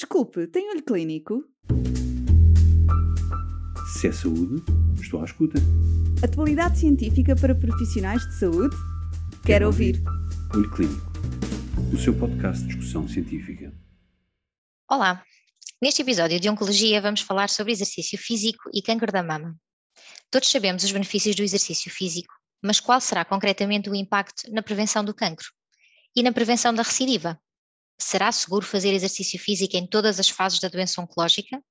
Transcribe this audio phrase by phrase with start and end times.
[0.00, 1.44] Desculpe, tem olho clínico?
[3.92, 4.62] Se é saúde,
[4.98, 5.58] estou à escuta.
[6.24, 8.74] Atualidade científica para profissionais de saúde?
[8.74, 9.96] Quero, Quero ouvir.
[9.96, 10.56] ouvir.
[10.56, 11.12] Olho Clínico,
[11.92, 13.74] o seu podcast de discussão científica.
[14.90, 15.22] Olá,
[15.82, 19.54] neste episódio de Oncologia vamos falar sobre exercício físico e câncer da mama.
[20.30, 22.32] Todos sabemos os benefícios do exercício físico,
[22.62, 25.48] mas qual será concretamente o impacto na prevenção do cancro
[26.16, 27.38] e na prevenção da recidiva?
[28.00, 31.62] Será seguro fazer exercício físico em todas as fases da doença oncológica?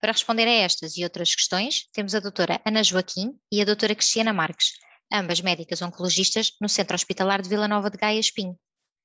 [0.00, 3.94] Para responder a estas e outras questões, temos a doutora Ana Joaquim e a doutora
[3.94, 4.72] Cristiana Marques,
[5.12, 8.58] ambas médicas oncologistas no Centro Hospitalar de Vila Nova de Gaia Espinho.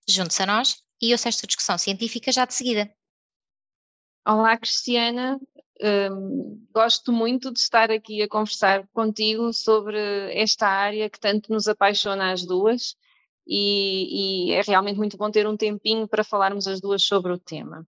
[0.07, 2.89] Junte-se a nós e ouça esta discussão científica já de seguida.
[4.25, 5.37] Olá, Cristiana.
[5.81, 9.97] Um, gosto muito de estar aqui a conversar contigo sobre
[10.33, 12.95] esta área que tanto nos apaixona às duas
[13.45, 17.37] e, e, é realmente muito bom ter um tempinho para falarmos as duas sobre o
[17.37, 17.85] tema.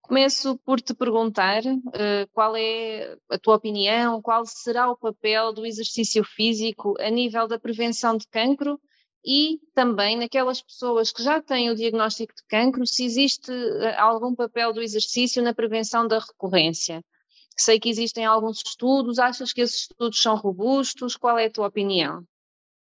[0.00, 5.64] Começo por te perguntar uh, qual é a tua opinião, qual será o papel do
[5.64, 8.78] exercício físico a nível da prevenção de cancro
[9.24, 14.34] e também naquelas pessoas que já têm o diagnóstico de cancro, se existe uh, algum
[14.34, 17.02] papel do exercício na prevenção da recorrência.
[17.56, 21.16] Sei que existem alguns estudos, achas que esses estudos são robustos?
[21.16, 22.24] Qual é a tua opinião?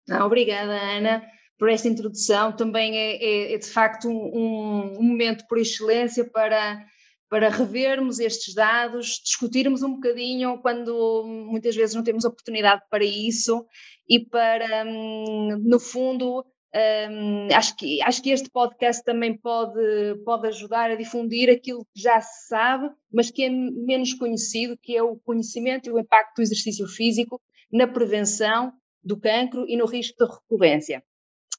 [0.08, 1.22] Obrigada, Ana
[1.62, 2.50] por esta introdução.
[2.50, 6.84] Também é, é, é de facto um, um, momento por excelência para,
[7.30, 13.64] para revermos estes dados, discutirmos um bocadinho quando muitas vezes não temos oportunidade para isso
[14.08, 20.48] e para, hum, no fundo, um, acho, que, acho que este podcast também pode, pode
[20.48, 25.02] ajudar a difundir aquilo que já se sabe, mas que é menos conhecido, que é
[25.04, 27.40] o conhecimento e o impacto do exercício físico
[27.70, 31.04] na prevenção do cancro e no risco de recorrência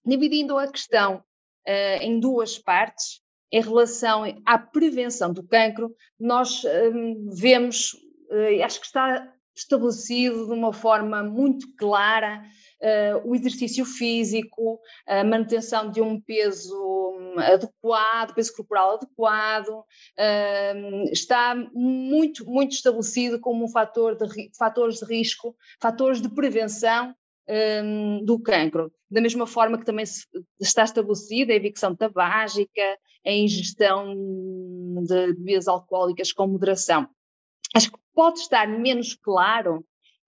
[0.05, 7.29] dividindo a questão uh, em duas partes, em relação à prevenção do cancro, nós um,
[7.31, 7.93] vemos,
[8.31, 12.43] uh, acho que está estabelecido de uma forma muito clara
[12.81, 21.03] uh, o exercício físico, a manutenção de um peso hum, adequado, peso corporal adequado, uh,
[21.11, 27.15] está muito, muito estabelecido como um fator de fatores de risco, fatores de prevenção
[27.47, 28.91] um, do cancro.
[29.09, 30.05] Da mesma forma que também
[30.59, 34.15] está estabelecida a evicção tabágica, a ingestão
[35.05, 37.07] de bebidas alcoólicas com moderação.
[37.75, 39.85] Acho que pode estar menos claro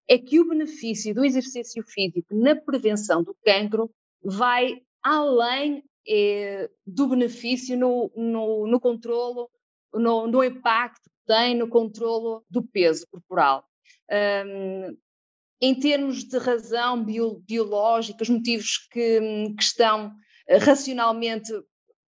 [0.08, 3.90] é que o benefício do exercício físico na prevenção do cancro
[4.22, 9.50] vai além eh, do benefício no, no, no controlo,
[9.92, 13.64] no, no, impacto que tem no controlo do peso corporal.
[14.10, 14.96] Um,
[15.60, 19.20] em termos de razão bio, biológica, os motivos que,
[19.56, 20.12] que estão
[20.48, 21.52] eh, racionalmente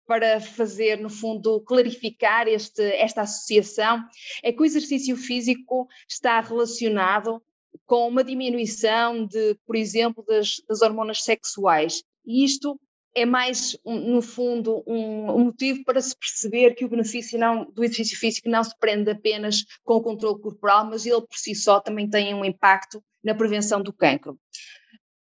[0.06, 4.04] para fazer, no fundo, clarificar este, esta associação,
[4.42, 7.42] é que o exercício físico está relacionado
[7.86, 12.04] com uma diminuição de, por exemplo, das, das hormonas sexuais.
[12.26, 12.80] E isto
[13.14, 17.84] é mais, no fundo, um, um, motivo para se perceber que o benefício não, do
[17.84, 21.80] exercício físico não se prende apenas com o controle corporal, mas ele por si só
[21.80, 24.40] também tem um impacto na prevenção do cancro.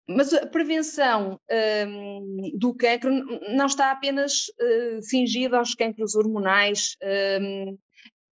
[0.06, 1.41] Mas a prevenção
[1.88, 3.10] um, do cancro
[3.56, 6.97] não está apenas uh, fingida aos cancros hormonais,
[7.41, 7.78] um,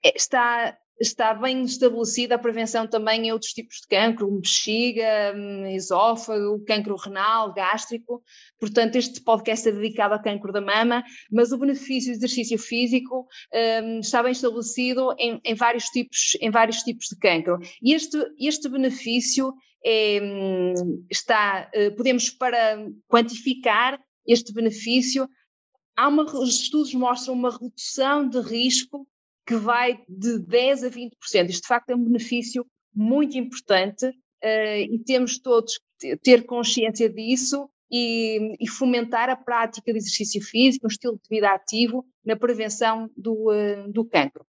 [0.04, 5.34] está está bem estabelecida a prevenção também em outros tipos de cancro, bexiga,
[5.74, 8.22] esófago, cancro renal, gástrico.
[8.58, 13.26] Portanto, este podcast é dedicado ao cancro da mama, mas o benefício do exercício físico
[13.82, 17.58] um, está bem estabelecido em, em, vários tipos, em vários tipos de cancro.
[17.82, 19.52] E este, este benefício
[19.84, 25.28] é, hum, está, eh, podemos para quantificar este benefício,
[25.96, 29.04] há uma, os estudos mostram uma redução de risco
[29.46, 31.48] que vai de 10% a 20%.
[31.48, 37.08] Isto de facto é um benefício muito importante uh, e temos todos que ter consciência
[37.08, 42.36] disso e, e, fomentar a prática de exercício físico, um estilo de vida ativo na
[42.36, 44.46] prevenção do, uh, do cancro.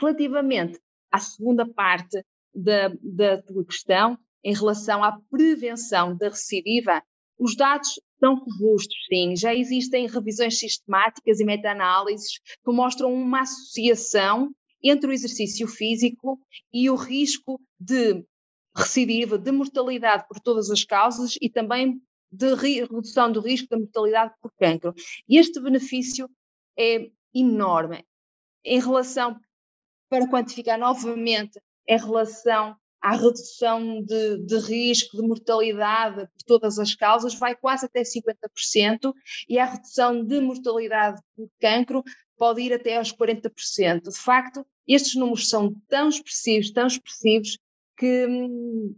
[0.00, 0.78] Relativamente
[1.10, 2.24] à segunda parte
[2.54, 7.02] da, da tua questão, em relação à prevenção da recidiva,
[7.40, 9.34] os dados são robustos, sim.
[9.34, 14.50] Já existem revisões sistemáticas e meta-análises que mostram uma associação
[14.82, 16.38] entre o exercício físico
[16.72, 18.22] e o risco de
[18.76, 22.00] recidiva, de mortalidade por todas as causas e também
[22.30, 24.94] de redução do risco da mortalidade por cancro.
[25.28, 26.30] E este benefício
[26.78, 28.04] é enorme.
[28.64, 29.40] Em relação,
[30.10, 31.58] para quantificar novamente,
[31.88, 37.86] em relação à redução de, de, risco de mortalidade por todas as causas vai quase
[37.86, 39.12] até 50%
[39.48, 42.04] e a redução de mortalidade por cancro
[42.36, 44.02] pode ir até aos 40%.
[44.02, 47.58] De facto, estes números são tão expressivos, tão expressivos,
[47.96, 48.26] que,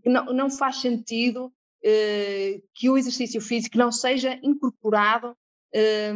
[0.06, 1.52] não, não faz sentido
[1.82, 5.36] eh, que o exercício físico não seja incorporado
[5.74, 6.12] eh,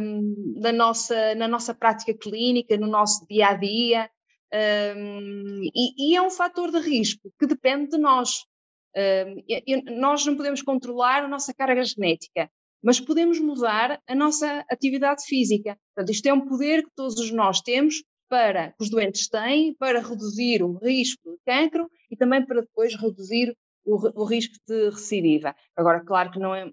[0.55, 4.09] na, nossa, na nossa prática clínica, no nosso dia a dia.
[4.51, 4.93] Eh,
[5.75, 8.45] e, e, é um fator de risco que depende de nós.
[9.99, 12.49] nós não podemos controlar a nossa carga genética,
[12.81, 15.77] mas podemos mudar a nossa atividade física.
[15.93, 20.01] Portanto, isto é um poder que todos nós temos para que os doentes têm, para
[20.01, 23.55] reduzir o risco de cancro e também para depois reduzir
[23.85, 25.55] o, o risco de recidiva.
[25.75, 26.69] Agora, claro que não é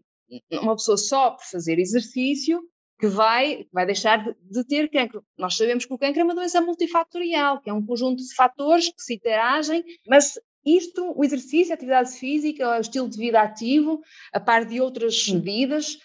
[0.53, 2.61] uma pessoa só por fazer exercício
[2.99, 5.25] que vai, vai deixar de, de, ter cancro.
[5.37, 8.89] Nós sabemos que o cancro é uma doença multifatorial, que é um conjunto de fatores
[8.89, 14.01] que se interagem, mas isto, o exercício, a atividade física, o estilo de vida ativo,
[14.33, 15.99] a par de outras medidas,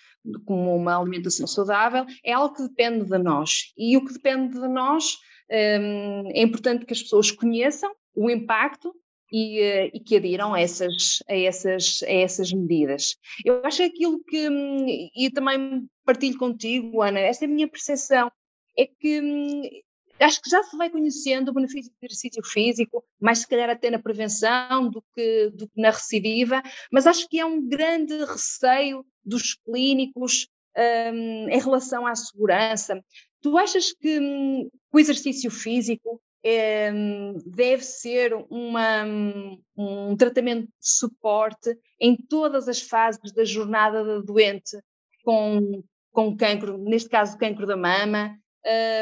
[0.45, 3.71] como uma alimentação saudável, é algo que depende de nós.
[3.77, 5.17] E o que depende de nós
[5.49, 8.93] hum, é importante que as pessoas conheçam o impacto
[9.31, 13.15] e, eh, e, que adiram a essas, a, essas, a essas medidas.
[13.45, 17.67] Eu acho que aquilo que, hum, e também partilho contigo, Ana, essa é a minha
[17.67, 18.31] percepção,
[18.75, 19.61] é que hum,
[20.19, 23.91] acho que já se vai conhecendo o benefício do exercício físico, mais se calhar até
[23.91, 29.05] na prevenção do que, do que na recidiva, mas acho que é um grande receio
[29.23, 32.99] dos clínicos um, em relação à segurança.
[33.39, 36.91] Tu achas que um, o exercício físico é,
[37.45, 39.05] deve ser uma,
[39.77, 44.75] um tratamento de suporte em todas as fases da jornada da doente
[45.23, 48.35] com, com cancro, neste caso cancro da mama,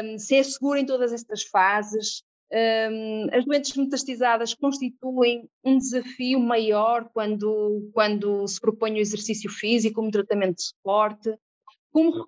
[0.04, 2.22] um, se é seguro em todas estas fases.
[2.50, 9.96] Um, as doentes metastizadas constituem um desafio maior quando, quando se propõe o exercício físico
[9.96, 11.34] como tratamento de suporte.
[11.92, 12.26] Como,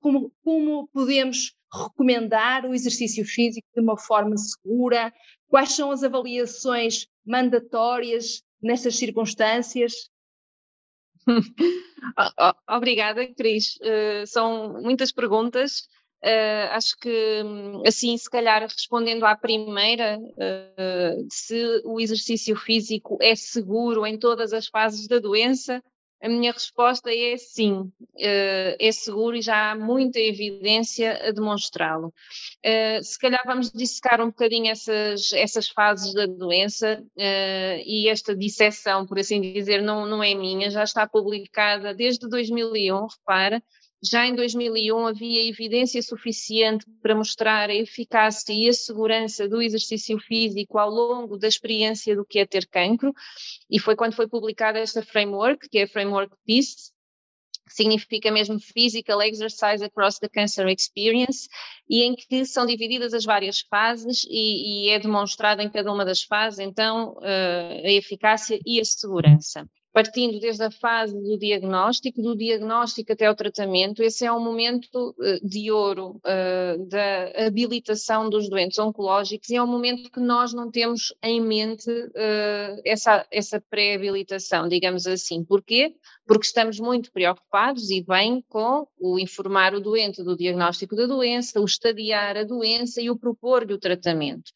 [0.00, 5.12] como, como podemos recomendar o exercício físico de uma forma segura?
[5.48, 9.92] Quais são as avaliações mandatórias nestas circunstâncias?
[12.68, 13.76] Obrigada, Cris.
[13.76, 15.88] Uh, são muitas perguntas.
[16.22, 23.16] Uh, acho que, hum, assim, se calhar respondendo à primeira, uh, se o exercício físico
[23.22, 25.82] é seguro em todas as fases da doença,
[26.22, 32.12] a minha resposta é sim, uh, é seguro e já há muita evidência a demonstrá-lo.
[33.02, 39.18] se calhar vamos dissecar um bocadinho essas, essas fases da doença e esta disseção, por
[39.18, 43.62] assim dizer, não, não é minha, já está publicada desde 2001, repara,
[44.02, 50.18] já em 2001 havia evidência suficiente para mostrar a eficácia e a segurança do exercício
[50.18, 53.12] físico ao longo da experiência do que é ter cancro,
[53.70, 56.92] e foi quando foi publicada esta framework, que é a Framework PEACE,
[57.68, 61.48] significa mesmo Physical Exercise Across the Cancer Experience,
[61.88, 66.04] e em que são divididas as várias fases e, e é demonstrada em cada uma
[66.04, 72.22] das fases, então, uh, a eficácia e a segurança partindo desde a fase do diagnóstico,
[72.22, 78.30] do diagnóstico até o tratamento, esse é um momento uh, de ouro uh, da habilitação
[78.30, 83.26] dos doentes oncológicos e é um momento que nós não temos em mente uh, essa,
[83.32, 85.44] essa pré-habilitação, digamos assim.
[85.44, 85.94] Porquê?
[86.24, 91.60] Porque estamos muito preocupados e bem com o informar o doente do diagnóstico da doença,
[91.60, 94.52] o estadiar a doença e o propor-lhe o tratamento.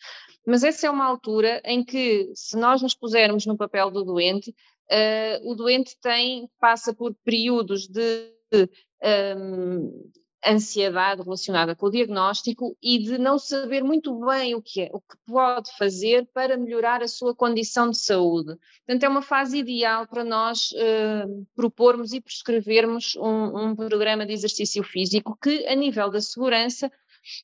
[0.46, 4.54] Mas essa é uma altura em que, se nós nos pusermos no papel do doente,
[4.90, 8.32] uh, o doente tem, passa por períodos de
[9.36, 10.10] um,
[10.46, 15.00] ansiedade relacionada com o diagnóstico e de não saber muito bem o que é, o
[15.00, 18.56] que pode fazer para melhorar a sua condição de saúde.
[18.86, 24.32] Portanto, é uma fase ideal para nós uh, propormos e prescrevermos um, um programa de
[24.32, 26.90] exercício físico que, a nível da segurança,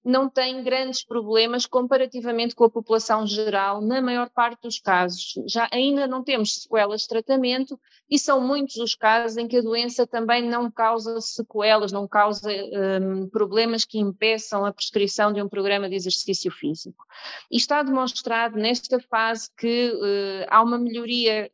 [0.05, 5.35] não tem grandes problemas comparativamente com a população geral, na maior parte dos casos.
[5.47, 7.79] Já ainda não temos sequelas de tratamento
[8.11, 12.51] e são muitos os casos em que a doença também não causa sequelas, não causa
[12.51, 17.05] um, problemas que impeçam a prescrição de um programa de exercício físico.
[17.51, 21.51] E está demonstrado nesta fase que uh, há uma melhoria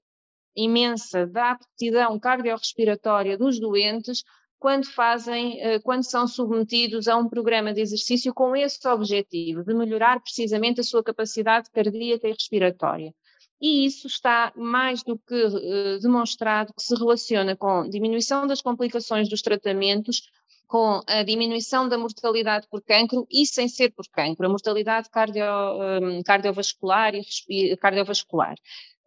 [0.56, 4.24] imensa da aptidão cardiorrespiratória dos doentes
[4.58, 9.74] quando fazem, eh, quando são submetidos a um programa de exercício com esse objetivo, de
[9.74, 13.14] melhorar precisamente a sua capacidade cardíaca e respiratória.
[13.60, 19.28] E isso está mais do que uh, demonstrado que se relaciona com diminuição das complicações
[19.28, 20.22] dos tratamentos,
[20.66, 25.44] com a diminuição da mortalidade por cancro e sem ser por cancro, a mortalidade cardio,
[25.44, 27.14] um, cardiovascular
[27.48, 28.56] e cardiovascular.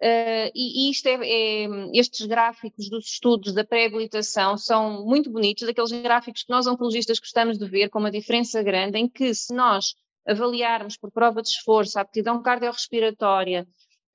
[0.01, 5.91] Uh, e, isto é, é, estes gráficos dos estudos da pré-habilitação são muito bonitos, aqueles
[5.91, 9.95] gráficos que nós oncologistas gostamos de ver, com uma diferença grande, em que se nós
[10.25, 13.67] avaliarmos por prova de esforço a aptidão cardiorrespiratória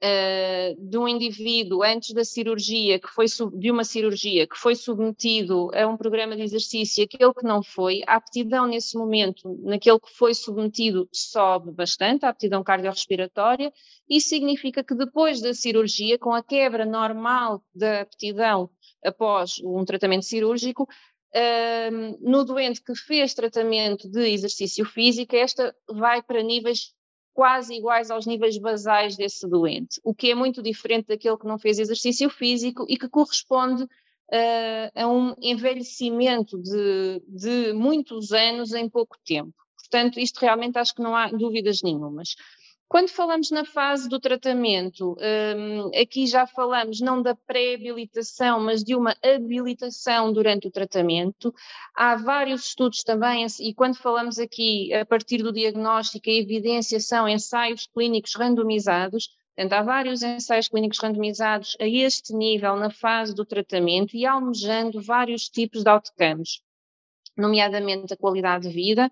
[0.02, 5.70] uh, de um indivíduo antes da cirurgia, que foi de uma cirurgia que foi submetido
[5.74, 10.10] a um programa de exercício, aquele que não foi, a aptidão nesse momento, naquele que
[10.10, 13.72] foi submetido, sobe bastante, a aptidão cardiorrespiratória,
[14.08, 18.70] isso significa que depois da cirurgia, com a quebra normal da aptidão
[19.04, 20.88] após um tratamento cirúrgico,
[21.36, 26.93] Uh, no doente que fez tratamento de exercício físico, esta vai para níveis
[27.34, 31.58] quase iguais aos níveis basais desse doente, o que é muito diferente daquele que não
[31.58, 38.88] fez exercício físico e que corresponde uh, a um envelhecimento de, de muitos anos em
[38.88, 39.52] pouco tempo.
[39.76, 42.36] Portanto, isto realmente acho que não há dúvidas nenhumas.
[42.94, 48.94] Quando falamos na fase do tratamento, um, aqui já falamos não da pré-habilitação, mas de
[48.94, 51.52] uma habilitação durante o tratamento.
[51.92, 57.28] Há vários estudos também, e quando falamos aqui a partir do diagnóstico, a evidência são
[57.28, 59.28] ensaios clínicos randomizados.
[59.56, 65.02] Portanto, há vários ensaios clínicos randomizados a este nível na fase do tratamento e almejando
[65.02, 66.60] vários tipos de outcomes,
[67.36, 69.10] nomeadamente a qualidade de vida,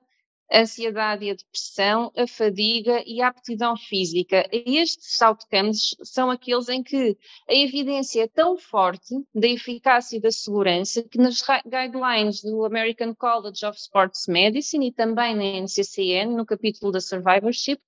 [0.50, 4.46] a ansiedade e a depressão, a fadiga e a aptidão física.
[4.52, 7.16] Estes outcomes são aqueles em que
[7.48, 13.14] a evidência é tão forte da eficácia e da segurança que nas guidelines do American
[13.14, 17.80] College of Sports Medicine e também na NCCN, no capítulo da survivorship,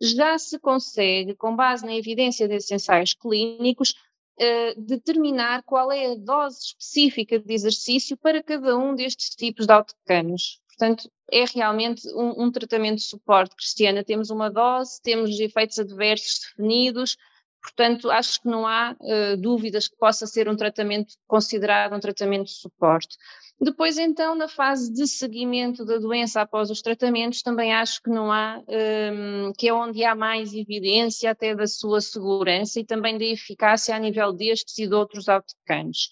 [0.00, 3.94] já se consegue, com base na evidência desses ensaios clínicos,
[4.40, 9.72] Uh, determinar qual é a dose específica de exercício para cada um destes tipos de
[9.72, 10.60] outcomes.
[10.78, 14.04] Portanto, é realmente um, um, tratamento de suporte, Cristiana.
[14.04, 17.16] Temos uma dose, temos efeitos adversos definidos,
[17.60, 22.44] portanto, acho que não há uh, dúvidas que possa ser um tratamento considerado um tratamento
[22.44, 23.16] de suporte.
[23.60, 28.30] Depois, então, na fase de seguimento da doença após os tratamentos, também acho que não
[28.30, 33.24] há, um, que é onde há mais evidência até da sua segurança e também da
[33.24, 36.08] eficácia a nível destes e de outros autocanos.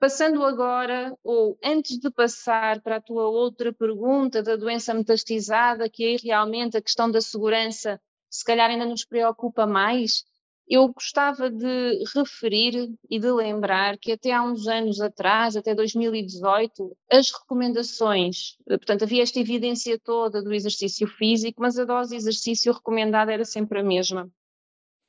[0.00, 6.04] Passando agora, ou antes de passar para a tua outra pergunta da doença metastizada, que
[6.04, 8.00] aí realmente a questão da segurança
[8.30, 10.24] se calhar ainda nos preocupa mais,
[10.68, 16.96] eu gostava de referir e de lembrar que até há uns anos atrás, até 2018,
[17.10, 22.72] as recomendações, portanto, havia esta evidência toda do exercício físico, mas a dose de exercício
[22.72, 24.30] recomendada era sempre a mesma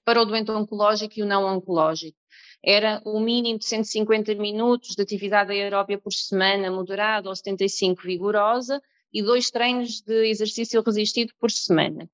[0.05, 2.18] para o doente oncológico e o não oncológico
[2.63, 8.81] era o mínimo de 150 minutos de atividade aeróbia por semana, moderada ou 75 vigorosa,
[9.13, 12.09] e dois treinos de exercício resistido por semana.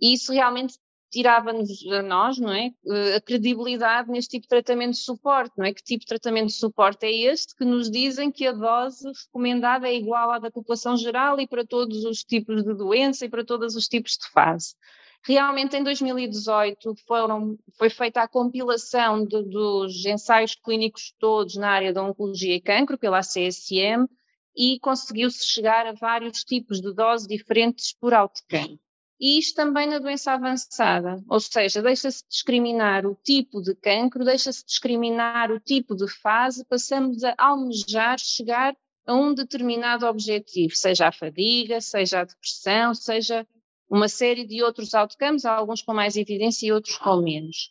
[0.00, 0.74] E isso realmente
[1.10, 5.64] tirava-nos a nós, não é, eh, a credibilidade neste tipo de tratamento de suporte, não
[5.64, 5.74] é?
[5.74, 9.88] Que tipo de tratamento de suporte é este que nos dizem que a dose recomendada
[9.88, 13.44] é igual à da população geral e para todos os tipos de doença e para
[13.44, 14.76] todos os tipos de fase.
[15.22, 21.92] Realmente, em 2018, foram, foi feita a compilação de, dos ensaios clínicos todos na área
[21.92, 24.08] da oncologia e cancro pela CSM
[24.56, 28.80] e conseguiu-se chegar a vários tipos de doses diferentes por outcome.
[29.20, 34.64] E isto também na doença avançada, ou seja, deixa-se discriminar o tipo de cancro, deixa-se
[34.64, 38.74] discriminar o tipo de fase, passamos a almejar chegar
[39.06, 43.46] a um determinado objetivo, seja a fadiga, seja a depressão, seja
[43.90, 47.68] uma série de outros outcomes, alguns com mais evidência e outros com menos.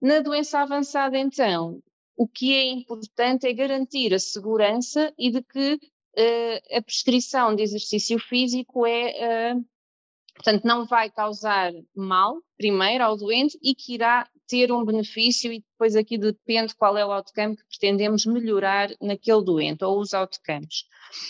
[0.00, 1.82] Na doença avançada, então,
[2.16, 7.64] o que é importante é garantir a segurança e de que uh, a prescrição de
[7.64, 9.64] exercício físico é, uh,
[10.36, 15.60] portanto, não vai causar mal, primeiro, ao doente e que irá ter um benefício e
[15.60, 20.84] depois aqui depende qual é o outcome que pretendemos melhorar naquele doente ou os outcomes.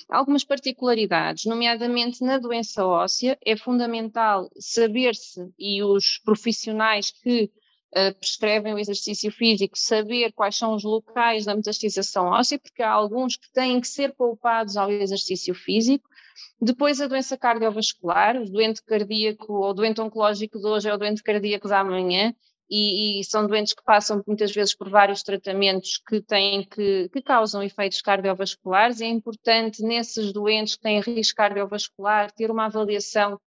[0.08, 7.50] Algumas particularidades, nomeadamente na doença óssea, é fundamental saber-se e os profissionais que
[7.94, 12.90] uh, prescrevem o exercício físico saber quais são os locais da metastização óssea, porque há
[12.90, 16.08] alguns que têm que ser poupados ao exercício físico.
[16.60, 21.22] Depois a doença cardiovascular, o doente cardíaco ou doente oncológico de hoje é o doente
[21.22, 22.34] cardíaco da manhã,
[22.70, 27.22] e, e, são doentes que passam muitas vezes por vários tratamentos que têm que, que
[27.22, 29.00] causam efeitos cardiovasculares.
[29.00, 33.40] É importante nesses doentes que têm risco cardiovascular ter uma avaliação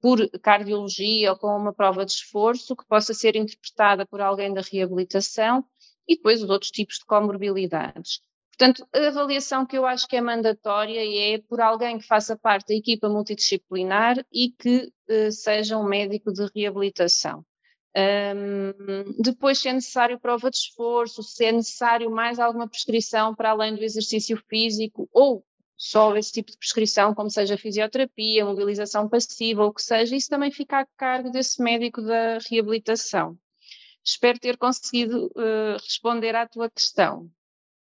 [0.00, 4.60] por cardiologia ou com uma prova de esforço que possa ser interpretada por alguém da
[4.60, 5.64] reabilitação
[6.06, 8.20] e depois os outros tipos de comorbilidades.
[8.56, 12.68] Portanto, a avaliação que eu acho que é mandatória é por alguém que faça parte
[12.68, 17.44] da equipa multidisciplinar e que uh, seja um médico de reabilitação.
[17.96, 23.50] Um, depois, se é necessário prova de esforço, se é necessário mais alguma prescrição para
[23.50, 25.42] além do exercício físico, ou
[25.78, 30.28] só esse tipo de prescrição, como seja fisioterapia, mobilização passiva, ou o que seja, isso
[30.28, 33.38] também fica a cargo desse médico da reabilitação.
[34.04, 37.30] Espero ter conseguido uh, responder à tua questão.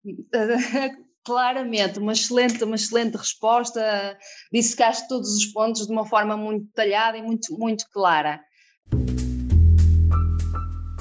[1.24, 4.18] Claramente, uma excelente, uma excelente resposta.
[4.52, 8.44] Dissecaste todos os pontos de uma forma muito detalhada e muito, muito clara.